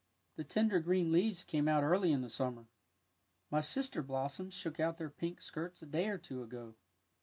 ''The 0.37 0.43
tender 0.43 0.79
green 0.79 1.11
leaves 1.11 1.43
came 1.43 1.67
out 1.67 1.83
early 1.83 2.11
in 2.11 2.21
the 2.21 2.29
summer. 2.31 2.65
My 3.51 3.61
sister 3.61 4.01
blossoms 4.01 4.55
shook 4.55 4.79
out 4.79 4.97
their 4.97 5.11
pink 5.11 5.39
skirts 5.41 5.83
a 5.83 5.85
day 5.85 6.07
or 6.07 6.17
two 6.17 6.41
ago. 6.41 6.73